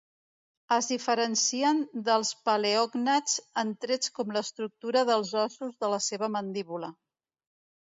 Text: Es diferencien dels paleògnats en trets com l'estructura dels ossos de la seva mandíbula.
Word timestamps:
Es 0.77 0.87
diferencien 0.91 1.83
dels 2.07 2.31
paleògnats 2.49 3.37
en 3.65 3.75
trets 3.87 4.15
com 4.17 4.35
l'estructura 4.39 5.07
dels 5.13 5.37
ossos 5.45 5.79
de 5.85 5.93
la 5.95 6.03
seva 6.09 6.33
mandíbula. 6.41 6.93